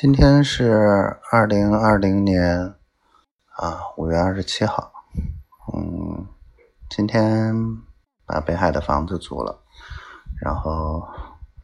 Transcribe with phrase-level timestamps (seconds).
[0.00, 2.72] 今天是二零二零年
[3.56, 4.92] 啊五月二十七号，
[5.74, 6.24] 嗯，
[6.88, 7.52] 今天
[8.24, 9.60] 把北海的房子租了，
[10.40, 11.04] 然后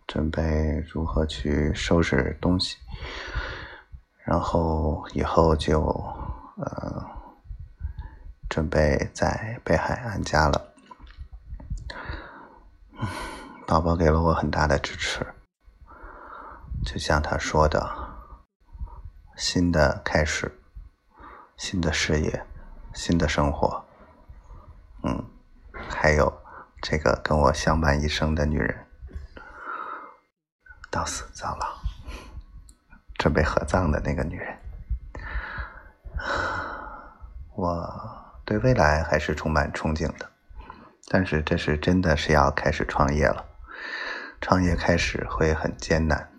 [0.08, 2.76] 准备如何去收拾东西，
[4.24, 5.80] 然后以后就
[6.56, 7.06] 呃
[8.48, 10.60] 准备在北海安家了。
[13.64, 15.24] 宝宝给了我很大的支持，
[16.84, 18.03] 就像他说的。
[19.37, 20.61] 新的开始，
[21.56, 22.45] 新的事业，
[22.93, 23.84] 新的生活，
[25.02, 25.24] 嗯，
[25.88, 26.33] 还有
[26.80, 28.87] 这个跟我相伴一生的女人，
[30.91, 31.66] 到死早老，
[33.19, 34.57] 准备合葬的那个女人，
[37.57, 40.30] 我对未来还是充满憧憬的，
[41.09, 43.45] 但是这是真的是要开始创业了，
[44.41, 46.30] 创业开始会很艰难，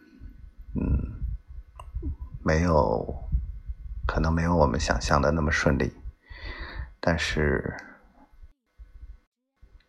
[2.47, 3.27] 没有，
[4.05, 5.91] 可能没有我们想象的那么顺利，
[6.99, 7.75] 但是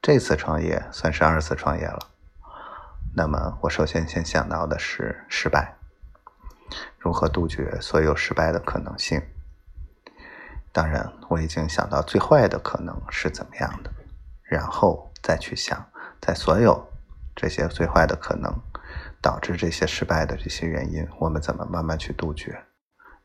[0.00, 1.98] 这次创业算是二次创业了。
[3.14, 5.76] 那么，我首先先想到的是失败，
[6.98, 9.20] 如何杜绝所有失败的可能性？
[10.72, 13.92] 当然，我已经想到最坏的可能是怎么样的，
[14.44, 15.90] 然后再去想，
[16.22, 16.90] 在所有
[17.34, 18.50] 这些最坏的可能。
[19.20, 22.64] 导致这些失败的这些原因，我们怎么慢慢去杜绝？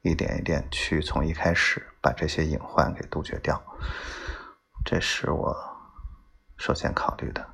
[0.02, 3.62] 一点一点去从一开始把这些隐患给杜绝掉，
[4.84, 5.56] 这是我
[6.58, 7.46] 首先考虑的。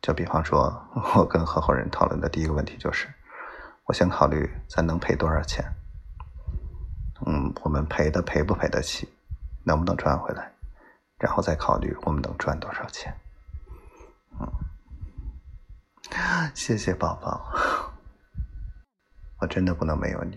[0.00, 0.72] 就比方说，
[1.16, 3.08] 我跟合伙人讨论的第一个问题就是，
[3.86, 5.64] 我先考虑咱能赔多少钱？
[7.26, 9.08] 嗯，我们赔的赔不赔得起？
[9.64, 10.52] 能不能赚回来？
[11.18, 13.12] 然后再考虑我们能赚多少钱？
[14.40, 14.46] 嗯。
[16.60, 17.52] 谢谢宝宝，
[19.38, 20.36] 我真的不能没有你。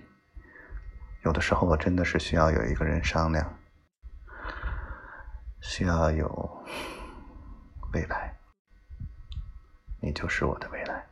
[1.24, 3.58] 有的时候我真的是需要有一个人商量，
[5.62, 6.64] 需要有
[7.94, 8.38] 未来。
[10.00, 11.04] 你就是我的未来，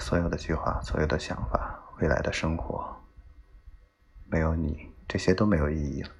[0.00, 2.84] 所有的计划、所有的想法、未来的生活，
[4.26, 6.10] 没有你，这些都没有意义了，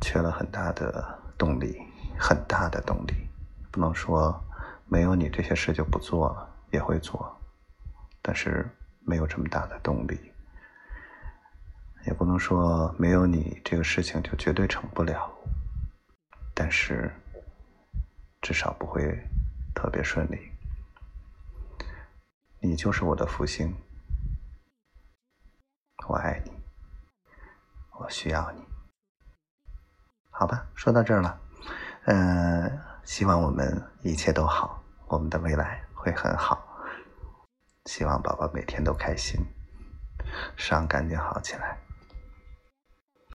[0.00, 1.76] 缺了很大的动力，
[2.16, 3.28] 很大的动力，
[3.72, 4.40] 不能说。
[4.86, 7.34] 没有你，这些事就不做了，也会做，
[8.22, 8.68] 但是
[9.00, 10.32] 没有这么大的动力，
[12.06, 15.30] 也不能说没有你，这个事情就绝对成不了，
[16.54, 17.10] 但是
[18.40, 19.18] 至少不会
[19.74, 20.52] 特别顺利。
[22.60, 23.74] 你就是我的福星，
[26.08, 26.52] 我爱你，
[27.98, 28.62] 我需要你，
[30.30, 30.66] 好吧？
[30.74, 31.40] 说到这儿了，
[32.04, 32.93] 嗯。
[33.04, 36.58] 希望我们一切都好，我们的未来会很好。
[37.84, 39.40] 希望宝宝每天都开心，
[40.56, 41.83] 伤赶紧好起来。